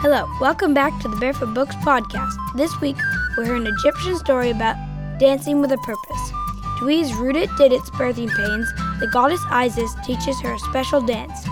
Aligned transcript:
Hello, 0.00 0.30
welcome 0.42 0.74
back 0.74 1.00
to 1.00 1.08
the 1.08 1.16
Barefoot 1.16 1.54
Books 1.54 1.74
podcast. 1.76 2.36
This 2.54 2.78
week, 2.82 2.98
we're 3.36 3.46
hearing 3.46 3.66
an 3.66 3.74
Egyptian 3.78 4.16
story 4.18 4.50
about 4.50 4.76
dancing 5.18 5.62
with 5.62 5.72
a 5.72 5.78
purpose. 5.78 6.32
To 6.78 6.90
ease 6.90 7.10
did 7.56 7.72
its 7.72 7.88
birthing 7.90 8.28
pains, 8.28 8.70
the 9.00 9.08
goddess 9.10 9.40
Isis 9.48 9.94
teaches 10.04 10.38
her 10.42 10.52
a 10.52 10.58
special 10.58 11.00
dance. 11.00 11.46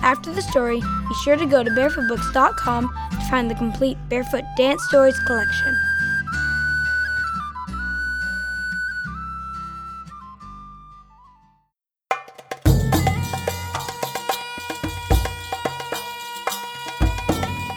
After 0.00 0.32
the 0.32 0.40
story, 0.40 0.80
be 0.80 1.14
sure 1.22 1.36
to 1.36 1.44
go 1.44 1.62
to 1.62 1.70
barefootbooks.com 1.70 2.88
to 3.10 3.28
find 3.28 3.50
the 3.50 3.54
complete 3.54 3.98
Barefoot 4.08 4.44
Dance 4.56 4.82
Stories 4.88 5.20
collection. 5.26 5.89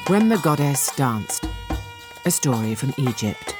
When 0.07 0.27
the 0.27 0.37
Goddess 0.37 0.93
Danced. 0.97 1.47
A 2.25 2.31
story 2.31 2.75
from 2.75 2.93
Egypt. 2.97 3.55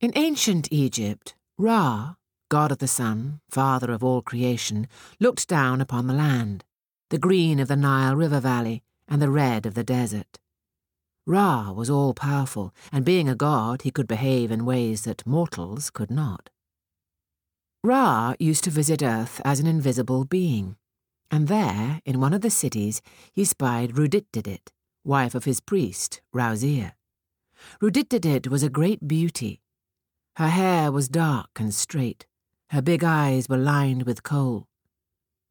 In 0.00 0.12
ancient 0.16 0.68
Egypt, 0.72 1.34
Ra, 1.58 2.14
god 2.52 2.70
of 2.70 2.76
the 2.76 2.86
sun, 2.86 3.40
father 3.50 3.90
of 3.90 4.04
all 4.04 4.20
creation, 4.20 4.86
looked 5.18 5.48
down 5.48 5.80
upon 5.80 6.06
the 6.06 6.12
land, 6.12 6.62
the 7.08 7.16
green 7.16 7.58
of 7.58 7.66
the 7.66 7.76
Nile 7.76 8.14
River 8.14 8.40
valley 8.40 8.82
and 9.08 9.22
the 9.22 9.30
red 9.30 9.64
of 9.64 9.72
the 9.72 9.82
desert. 9.82 10.38
Ra 11.24 11.72
was 11.72 11.88
all 11.88 12.12
powerful, 12.12 12.74
and 12.92 13.06
being 13.06 13.26
a 13.26 13.34
god, 13.34 13.80
he 13.80 13.90
could 13.90 14.06
behave 14.06 14.50
in 14.50 14.66
ways 14.66 15.04
that 15.04 15.26
mortals 15.26 15.88
could 15.88 16.10
not. 16.10 16.50
Ra 17.82 18.34
used 18.38 18.64
to 18.64 18.70
visit 18.70 19.02
Earth 19.02 19.40
as 19.46 19.58
an 19.58 19.66
invisible 19.66 20.26
being, 20.26 20.76
and 21.30 21.48
there, 21.48 22.02
in 22.04 22.20
one 22.20 22.34
of 22.34 22.42
the 22.42 22.50
cities, 22.50 23.00
he 23.32 23.46
spied 23.46 23.96
Ruditdidit, 23.96 24.72
wife 25.04 25.34
of 25.34 25.44
his 25.44 25.60
priest, 25.60 26.20
Rauzir. 26.34 26.92
Ruditdidit 27.80 28.48
was 28.48 28.62
a 28.62 28.68
great 28.68 29.08
beauty, 29.08 29.62
her 30.36 30.48
hair 30.48 30.92
was 30.92 31.08
dark 31.08 31.58
and 31.58 31.74
straight. 31.74 32.26
Her 32.72 32.80
big 32.80 33.04
eyes 33.04 33.50
were 33.50 33.58
lined 33.58 34.04
with 34.04 34.22
kohl. 34.22 34.66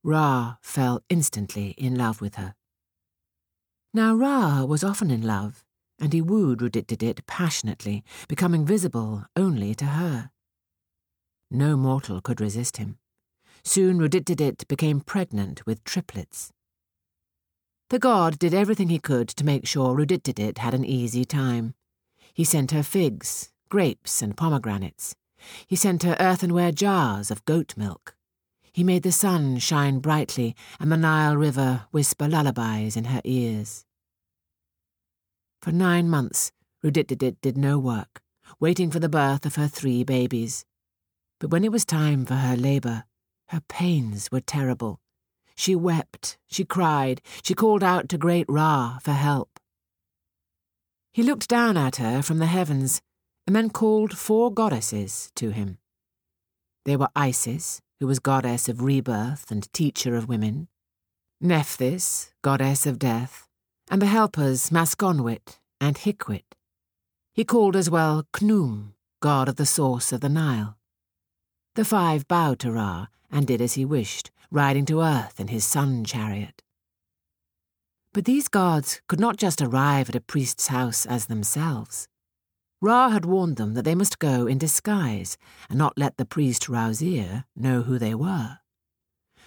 Ra 0.03 0.55
fell 0.59 1.03
instantly 1.07 1.75
in 1.77 1.93
love 1.93 2.19
with 2.19 2.33
her. 2.33 2.55
Now 3.93 4.15
Ra 4.15 4.63
was 4.63 4.83
often 4.83 5.11
in 5.11 5.21
love, 5.21 5.63
and 5.99 6.13
he 6.13 6.21
wooed 6.23 6.61
Ruditdidit 6.61 7.27
passionately, 7.27 8.03
becoming 8.27 8.65
visible 8.65 9.25
only 9.35 9.75
to 9.75 9.85
her. 9.85 10.31
No 11.51 11.77
mortal 11.77 12.21
could 12.21 12.41
resist 12.41 12.77
him. 12.77 12.97
Soon 13.63 13.99
Ruditdidit 13.99 14.67
became 14.67 14.99
pregnant 14.99 15.63
with 15.67 15.83
triplets. 15.83 16.51
The 17.91 17.99
god 17.99 18.39
did 18.39 18.55
everything 18.55 18.89
he 18.89 18.97
could 18.97 19.27
to 19.27 19.45
make 19.45 19.67
sure 19.67 19.95
Ruditdidit 19.95 20.57
had 20.57 20.73
an 20.73 20.85
easy 20.85 21.23
time. 21.25 21.75
He 22.33 22.43
sent 22.43 22.71
her 22.71 22.81
figs, 22.81 23.51
grapes 23.69 24.23
and 24.23 24.35
pomegranates. 24.35 25.15
He 25.67 25.75
sent 25.75 26.03
her 26.03 26.17
earthenware 26.19 26.71
jars 26.71 27.31
of 27.31 27.45
goat 27.45 27.75
milk. 27.77 28.15
He 28.73 28.83
made 28.83 29.03
the 29.03 29.11
sun 29.11 29.59
shine 29.59 29.99
brightly 29.99 30.55
and 30.79 30.91
the 30.91 30.97
Nile 30.97 31.35
River 31.35 31.87
whisper 31.91 32.27
lullabies 32.27 32.95
in 32.95 33.05
her 33.05 33.21
ears. 33.23 33.85
For 35.61 35.71
nine 35.71 36.09
months, 36.09 36.51
Ruditdidit 36.83 37.37
did 37.41 37.57
no 37.57 37.77
work, 37.77 38.21
waiting 38.59 38.89
for 38.89 38.99
the 38.99 39.09
birth 39.09 39.45
of 39.45 39.55
her 39.55 39.67
three 39.67 40.03
babies. 40.03 40.65
But 41.39 41.51
when 41.51 41.63
it 41.63 41.71
was 41.71 41.85
time 41.85 42.25
for 42.25 42.35
her 42.35 42.55
labour, 42.55 43.03
her 43.49 43.61
pains 43.67 44.31
were 44.31 44.41
terrible. 44.41 44.99
She 45.55 45.75
wept, 45.75 46.37
she 46.47 46.65
cried, 46.65 47.21
she 47.43 47.53
called 47.53 47.83
out 47.83 48.09
to 48.09 48.17
great 48.17 48.45
Ra 48.47 48.97
for 48.99 49.11
help. 49.11 49.59
He 51.11 51.23
looked 51.23 51.49
down 51.49 51.77
at 51.77 51.97
her 51.97 52.21
from 52.21 52.39
the 52.39 52.45
heavens 52.45 53.01
and 53.45 53.55
then 53.55 53.69
called 53.69 54.17
four 54.17 54.53
goddesses 54.53 55.31
to 55.35 55.49
him. 55.49 55.77
They 56.85 56.95
were 56.95 57.09
Isis, 57.15 57.81
who 57.99 58.07
was 58.07 58.19
goddess 58.19 58.67
of 58.67 58.81
rebirth 58.81 59.51
and 59.51 59.71
teacher 59.73 60.15
of 60.15 60.27
women, 60.27 60.67
Nephthys, 61.41 62.31
goddess 62.43 62.85
of 62.85 62.99
death, 62.99 63.47
and 63.89 64.01
the 64.01 64.07
helpers 64.07 64.69
Maskonwit 64.69 65.59
and 65.79 65.97
Hikwit. 65.97 66.55
He 67.33 67.43
called 67.43 67.75
as 67.75 67.89
well 67.89 68.27
Khnum, 68.33 68.93
god 69.21 69.47
of 69.49 69.55
the 69.55 69.65
source 69.65 70.11
of 70.11 70.21
the 70.21 70.29
Nile. 70.29 70.77
The 71.75 71.85
five 71.85 72.27
bowed 72.27 72.59
to 72.59 72.71
Ra 72.71 73.07
and 73.31 73.47
did 73.47 73.61
as 73.61 73.73
he 73.73 73.85
wished, 73.85 74.29
riding 74.51 74.85
to 74.85 75.01
earth 75.01 75.39
in 75.39 75.47
his 75.47 75.65
sun 75.65 76.03
chariot. 76.03 76.61
But 78.13 78.25
these 78.25 78.49
gods 78.49 79.01
could 79.07 79.19
not 79.19 79.37
just 79.37 79.61
arrive 79.61 80.09
at 80.09 80.15
a 80.15 80.21
priest's 80.21 80.67
house 80.67 81.05
as 81.05 81.27
themselves. 81.27 82.07
Ra 82.81 83.09
had 83.09 83.25
warned 83.25 83.57
them 83.57 83.75
that 83.75 83.83
they 83.83 83.93
must 83.93 84.17
go 84.17 84.47
in 84.47 84.57
disguise 84.57 85.37
and 85.69 85.77
not 85.77 85.97
let 85.97 86.17
the 86.17 86.25
priest 86.25 86.67
Rauzir 86.67 87.45
know 87.55 87.83
who 87.83 87.99
they 87.99 88.15
were. 88.15 88.57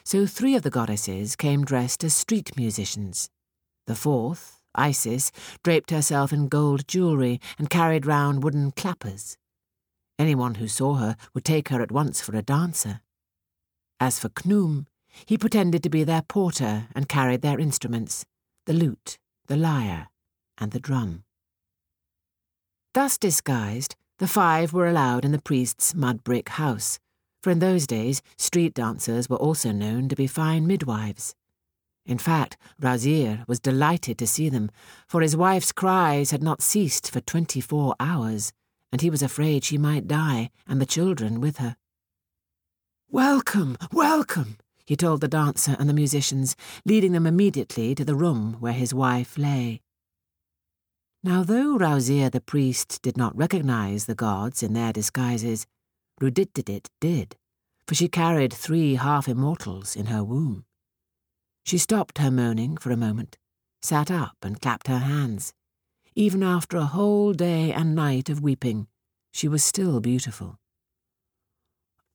So 0.05 0.25
three 0.25 0.55
of 0.55 0.63
the 0.63 0.71
goddesses 0.71 1.35
came 1.35 1.65
dressed 1.65 2.05
as 2.05 2.15
street 2.15 2.57
musicians. 2.57 3.29
The 3.89 3.97
fourth, 3.97 4.61
Isis, 4.75 5.33
draped 5.65 5.91
herself 5.91 6.33
in 6.33 6.47
gold 6.47 6.87
jewellery 6.87 7.41
and 7.59 7.69
carried 7.69 8.07
round 8.07 8.45
wooden 8.45 8.71
clappers. 8.71 9.37
Anyone 10.17 10.57
who 10.57 10.69
saw 10.69 10.95
her 10.95 11.17
would 11.35 11.45
take 11.45 11.71
her 11.71 11.83
at 11.83 11.91
once 11.91 12.21
for 12.21 12.37
a 12.37 12.43
dancer. 12.43 13.01
As 13.99 14.21
for 14.21 14.29
Khnum, 14.29 14.87
he 15.27 15.37
pretended 15.37 15.83
to 15.83 15.91
be 15.91 16.05
their 16.05 16.23
porter 16.23 16.89
and 16.95 17.09
carried 17.09 17.43
their 17.43 17.59
instruments 17.59 18.25
the 18.67 18.73
lute, 18.73 19.19
the 19.47 19.57
lyre, 19.57 20.09
and 20.57 20.71
the 20.71 20.81
drum. 20.81 21.25
Thus 22.95 23.19
disguised, 23.19 23.97
the 24.19 24.29
five 24.29 24.73
were 24.73 24.89
allowed 24.89 25.25
in 25.25 25.33
the 25.33 25.43
priest's 25.43 25.97
mud 25.97 26.23
brick 26.23 26.51
house, 26.51 27.01
for 27.43 27.51
in 27.51 27.59
those 27.59 27.89
days 27.89 28.23
street 28.37 28.73
dancers 28.73 29.29
were 29.29 29.37
also 29.37 29.73
known 29.73 30.09
to 30.09 30.15
be 30.15 30.29
fine 30.29 30.65
midwives. 30.65 31.35
In 32.07 32.19
fact, 32.19 32.57
Rauzir 32.81 33.45
was 33.49 33.59
delighted 33.59 34.17
to 34.19 34.29
see 34.29 34.49
them, 34.49 34.71
for 35.09 35.23
his 35.23 35.37
wife's 35.37 35.73
cries 35.73 36.31
had 36.31 36.41
not 36.41 36.63
ceased 36.63 37.11
for 37.11 37.21
twenty 37.21 37.61
four 37.61 37.97
hours, 37.99 38.53
and 38.93 39.01
he 39.01 39.11
was 39.11 39.25
afraid 39.25 39.65
she 39.65 39.77
might 39.77 40.07
die, 40.07 40.51
and 40.65 40.81
the 40.81 40.87
children 40.87 41.41
with 41.41 41.57
her. 41.57 41.75
Welcome, 43.11 43.77
welcome, 43.91 44.57
he 44.87 44.95
told 44.95 45.21
the 45.21 45.27
dancer 45.27 45.75
and 45.81 45.89
the 45.89 45.95
musicians, 45.95 46.55
leading 46.85 47.11
them 47.11 47.27
immediately 47.27 47.97
to 47.97 48.05
the 48.05 48.15
room 48.15 48.59
where 48.61 48.73
his 48.73 48.95
wife 48.95 49.37
lay. 49.37 49.81
Now, 51.25 51.43
though 51.43 51.79
Rauzir 51.79 52.31
the 52.31 52.43
priest 52.43 53.01
did 53.01 53.17
not 53.17 53.35
recognize 53.35 54.05
the 54.05 54.15
gods 54.15 54.63
in 54.63 54.75
their 54.75 54.93
disguises, 54.93 55.67
Ruditdidit 56.21 56.89
did, 57.01 57.37
for 57.89 57.95
she 57.95 58.09
carried 58.09 58.53
three 58.53 58.97
half 58.97 59.27
immortals 59.27 59.97
in 59.97 60.07
her 60.07 60.23
womb. 60.23 60.67
She 61.65 61.79
stopped 61.79 62.19
her 62.19 62.31
moaning 62.31 62.77
for 62.77 62.91
a 62.91 62.97
moment, 62.99 63.39
sat 63.81 64.11
up 64.11 64.37
and 64.43 64.61
clapped 64.61 64.87
her 64.89 64.99
hands. 64.99 65.55
Even 66.15 66.43
after 66.43 66.77
a 66.77 66.85
whole 66.85 67.33
day 67.33 67.73
and 67.73 67.95
night 67.95 68.29
of 68.29 68.43
weeping, 68.43 68.87
she 69.33 69.49
was 69.49 69.65
still 69.65 70.01
beautiful. 70.01 70.59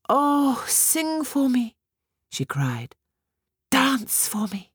Oh, 0.07 0.63
sing 0.67 1.23
for 1.23 1.49
me, 1.49 1.75
she 2.31 2.45
cried. 2.45 2.95
Dance 3.71 4.27
for 4.27 4.47
me. 4.49 4.71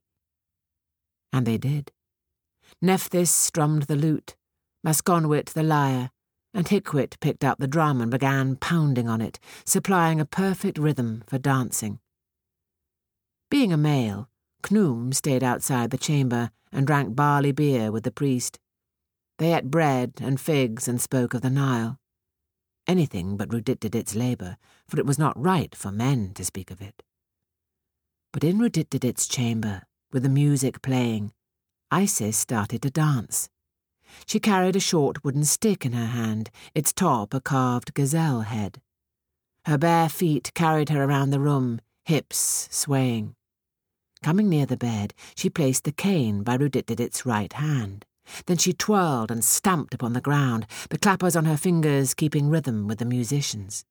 And 1.31 1.45
they 1.45 1.57
did. 1.57 1.93
Nephthys 2.85 3.31
strummed 3.31 3.83
the 3.83 3.95
lute, 3.95 4.35
Maskonwit 4.85 5.47
the 5.47 5.63
lyre, 5.63 6.11
and 6.53 6.67
Hikwit 6.67 7.19
picked 7.19 7.43
up 7.43 7.57
the 7.57 7.67
drum 7.67 7.99
and 7.99 8.11
began 8.11 8.57
pounding 8.57 9.09
on 9.09 9.21
it, 9.21 9.39
supplying 9.65 10.21
a 10.21 10.25
perfect 10.25 10.77
rhythm 10.77 11.23
for 11.25 11.39
dancing. 11.39 11.97
Being 13.49 13.73
a 13.73 13.77
male, 13.77 14.29
Khnum 14.61 15.15
stayed 15.15 15.43
outside 15.43 15.89
the 15.89 15.97
chamber 15.97 16.51
and 16.71 16.85
drank 16.85 17.15
barley 17.15 17.51
beer 17.51 17.91
with 17.91 18.03
the 18.03 18.11
priest. 18.11 18.59
They 19.39 19.55
ate 19.55 19.71
bread 19.71 20.13
and 20.21 20.39
figs 20.39 20.87
and 20.87 21.01
spoke 21.01 21.33
of 21.33 21.41
the 21.41 21.49
Nile. 21.49 21.97
Anything 22.85 23.35
but 23.35 23.49
Ruditdidit's 23.49 24.13
labour, 24.13 24.57
for 24.87 24.99
it 24.99 25.07
was 25.07 25.17
not 25.17 25.41
right 25.41 25.73
for 25.73 25.91
men 25.91 26.35
to 26.35 26.45
speak 26.45 26.69
of 26.69 26.83
it. 26.83 27.01
But 28.31 28.43
in 28.43 28.59
Ruditdidit's 28.59 29.27
chamber, 29.27 29.81
with 30.11 30.21
the 30.21 30.29
music 30.29 30.83
playing, 30.83 31.31
Isis 31.91 32.37
started 32.37 32.81
to 32.81 32.89
dance. 32.89 33.49
She 34.25 34.39
carried 34.39 34.75
a 34.75 34.79
short 34.79 35.23
wooden 35.23 35.43
stick 35.43 35.85
in 35.85 35.93
her 35.93 36.07
hand, 36.07 36.49
its 36.73 36.93
top 36.93 37.33
a 37.33 37.41
carved 37.41 37.93
gazelle 37.93 38.41
head. 38.41 38.81
Her 39.65 39.77
bare 39.77 40.09
feet 40.09 40.51
carried 40.53 40.89
her 40.89 41.03
around 41.03 41.31
the 41.31 41.39
room, 41.39 41.81
hips 42.05 42.67
swaying. 42.71 43.35
Coming 44.23 44.49
near 44.49 44.65
the 44.65 44.77
bed, 44.77 45.13
she 45.35 45.49
placed 45.49 45.83
the 45.83 45.91
cane 45.91 46.43
by 46.43 46.57
Ruditidit's 46.57 47.25
right 47.25 47.53
hand. 47.53 48.05
Then 48.47 48.57
she 48.57 48.73
twirled 48.73 49.29
and 49.29 49.43
stamped 49.43 49.93
upon 49.93 50.13
the 50.13 50.21
ground, 50.21 50.65
the 50.89 50.97
clappers 50.97 51.35
on 51.35 51.45
her 51.45 51.57
fingers 51.57 52.13
keeping 52.13 52.49
rhythm 52.49 52.87
with 52.87 52.99
the 52.99 53.05
musicians. 53.05 53.85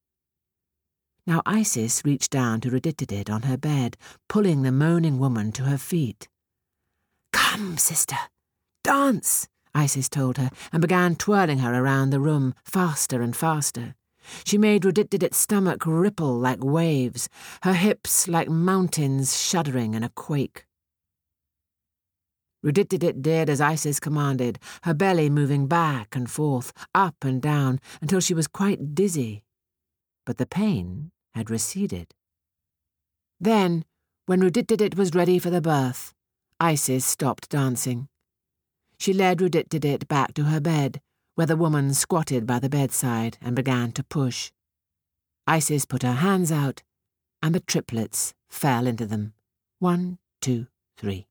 Now 1.27 1.41
Isis 1.47 2.05
reached 2.05 2.31
down 2.31 2.61
to 2.63 2.71
Ruditidit 2.71 3.31
on 3.31 3.43
her 3.43 3.57
bed, 3.57 3.97
pulling 4.29 4.63
the 4.63 4.73
moaning 4.73 5.19
woman 5.19 5.53
to 5.53 5.65
her 5.65 5.79
feet. 5.79 6.29
Come, 7.35 7.77
sister, 7.79 8.17
dance, 8.85 9.49
Isis 9.75 10.09
told 10.09 10.39
her, 10.39 10.51
and 10.73 10.81
began 10.81 11.17
twirling 11.17 11.59
her 11.59 11.75
around 11.75 12.11
the 12.11 12.21
room, 12.21 12.55
faster 12.65 13.21
and 13.23 13.37
faster. 13.37 13.97
She 14.45 14.57
made 14.57 14.85
Ruditidit's 14.85 15.37
stomach 15.37 15.85
ripple 15.85 16.39
like 16.39 16.63
waves, 16.63 17.29
her 17.63 17.75
hips 17.75 18.29
like 18.29 18.49
mountains 18.49 19.37
shuddering 19.37 19.95
in 19.95 20.05
a 20.05 20.11
quake. 20.11 20.65
Ruditidit 22.65 23.21
did 23.21 23.51
as 23.51 23.61
Isis 23.61 23.99
commanded, 23.99 24.61
her 24.85 24.95
belly 24.95 25.29
moving 25.29 25.67
back 25.67 26.15
and 26.15 26.31
forth, 26.31 26.73
up 26.95 27.17
and 27.23 27.43
down, 27.43 27.81
until 28.01 28.21
she 28.21 28.33
was 28.33 28.47
quite 28.47 28.95
dizzy. 28.95 29.43
But 30.25 30.39
the 30.39 30.47
pain 30.47 31.11
had 31.35 31.51
receded. 31.51 32.15
Then, 33.41 33.85
when 34.27 34.41
Ruditidit 34.41 34.97
was 34.97 35.15
ready 35.15 35.39
for 35.41 35.51
the 35.51 35.61
birth, 35.61 36.15
Isis 36.61 37.05
stopped 37.05 37.49
dancing. 37.49 38.09
She 38.99 39.13
led 39.13 39.39
Ruditidit 39.39 40.09
back 40.09 40.35
to 40.35 40.45
her 40.45 40.61
bed, 40.61 41.01
where 41.35 41.47
the 41.47 41.57
woman 41.57 41.95
squatted 41.95 42.47
by 42.47 42.59
the 42.59 42.69
bedside 42.69 43.39
and 43.41 43.57
began 43.57 43.93
to 43.93 44.05
push. 44.05 44.53
Isis 45.47 45.85
put 45.85 46.03
her 46.03 46.15
hands 46.15 46.51
out, 46.51 46.83
and 47.43 47.55
the 47.55 47.61
triplets 47.61 48.35
fell 48.49 48.87
into 48.87 49.05
them. 49.05 49.35
One, 49.79 50.19
two, 50.41 50.69
three. 50.97 51.27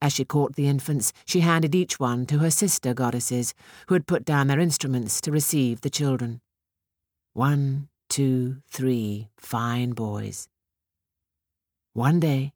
As 0.00 0.12
she 0.12 0.24
caught 0.24 0.54
the 0.54 0.68
infants, 0.68 1.12
she 1.24 1.40
handed 1.40 1.74
each 1.74 1.98
one 1.98 2.26
to 2.26 2.38
her 2.38 2.50
sister 2.50 2.92
goddesses, 2.94 3.54
who 3.88 3.94
had 3.94 4.06
put 4.06 4.24
down 4.24 4.48
their 4.48 4.60
instruments 4.60 5.20
to 5.22 5.32
receive 5.32 5.80
the 5.80 5.90
children. 5.90 6.40
One, 7.32 7.88
two, 8.08 8.58
three 8.68 9.30
fine 9.38 9.92
boys. 9.92 10.48
One 11.94 12.20
day, 12.20 12.53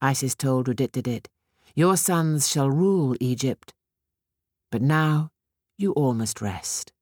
Isis 0.00 0.34
told 0.34 0.66
Ruditidit, 0.66 1.26
your 1.74 1.96
sons 1.96 2.48
shall 2.48 2.70
rule 2.70 3.16
Egypt. 3.20 3.72
But 4.70 4.82
now 4.82 5.30
you 5.76 5.92
all 5.92 6.14
must 6.14 6.40
rest. 6.40 6.92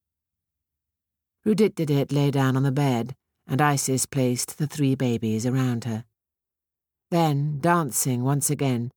Ruditidit 1.46 2.12
lay 2.12 2.30
down 2.30 2.56
on 2.56 2.62
the 2.62 2.72
bed, 2.72 3.14
and 3.46 3.62
Isis 3.62 4.06
placed 4.06 4.58
the 4.58 4.66
three 4.66 4.94
babies 4.94 5.46
around 5.46 5.84
her. 5.84 6.04
Then, 7.10 7.58
dancing 7.60 8.24
once 8.24 8.50
again, 8.50 8.90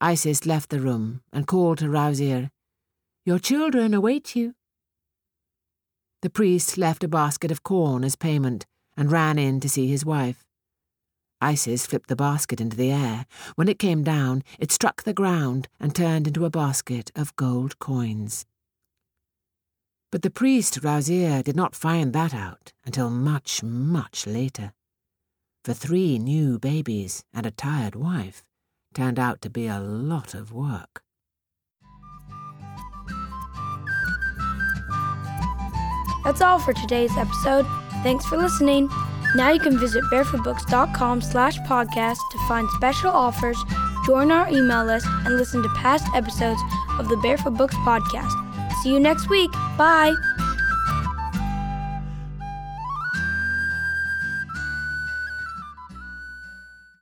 Isis 0.00 0.46
left 0.46 0.70
the 0.70 0.80
room 0.80 1.22
and 1.32 1.46
called 1.46 1.78
to 1.78 1.86
Rauzir, 1.86 2.50
Your 3.24 3.38
children 3.38 3.94
await 3.94 4.36
you. 4.36 4.54
The 6.22 6.30
priest 6.30 6.78
left 6.78 7.04
a 7.04 7.08
basket 7.08 7.50
of 7.50 7.62
corn 7.62 8.04
as 8.04 8.16
payment 8.16 8.64
and 8.96 9.12
ran 9.12 9.38
in 9.38 9.60
to 9.60 9.68
see 9.68 9.88
his 9.88 10.04
wife. 10.04 10.47
Isis 11.40 11.86
flipped 11.86 12.08
the 12.08 12.16
basket 12.16 12.60
into 12.60 12.76
the 12.76 12.90
air. 12.90 13.26
When 13.54 13.68
it 13.68 13.78
came 13.78 14.02
down, 14.02 14.42
it 14.58 14.72
struck 14.72 15.02
the 15.02 15.14
ground 15.14 15.68
and 15.78 15.94
turned 15.94 16.26
into 16.26 16.44
a 16.44 16.50
basket 16.50 17.10
of 17.14 17.36
gold 17.36 17.78
coins. 17.78 18.44
But 20.10 20.22
the 20.22 20.30
priest, 20.30 20.80
Rauzir, 20.80 21.44
did 21.44 21.54
not 21.54 21.76
find 21.76 22.12
that 22.12 22.34
out 22.34 22.72
until 22.84 23.10
much, 23.10 23.62
much 23.62 24.26
later. 24.26 24.72
For 25.64 25.74
three 25.74 26.18
new 26.18 26.58
babies 26.58 27.24
and 27.32 27.44
a 27.44 27.50
tired 27.50 27.94
wife 27.94 28.42
turned 28.94 29.18
out 29.18 29.42
to 29.42 29.50
be 29.50 29.66
a 29.66 29.80
lot 29.80 30.34
of 30.34 30.52
work. 30.52 31.02
That's 36.24 36.40
all 36.40 36.58
for 36.58 36.72
today's 36.72 37.16
episode. 37.16 37.66
Thanks 38.02 38.24
for 38.26 38.36
listening. 38.36 38.88
Now 39.34 39.50
you 39.50 39.60
can 39.60 39.78
visit 39.78 40.02
barefootbooks.com 40.04 41.20
slash 41.22 41.58
podcast 41.60 42.18
to 42.30 42.38
find 42.48 42.68
special 42.70 43.10
offers, 43.10 43.58
join 44.06 44.30
our 44.32 44.48
email 44.48 44.84
list, 44.84 45.06
and 45.06 45.36
listen 45.36 45.62
to 45.62 45.68
past 45.70 46.06
episodes 46.14 46.60
of 46.98 47.08
the 47.08 47.16
Barefoot 47.18 47.54
Books 47.54 47.74
podcast. 47.76 48.32
See 48.82 48.92
you 48.92 49.00
next 49.00 49.28
week. 49.28 49.52
Bye. 49.76 50.14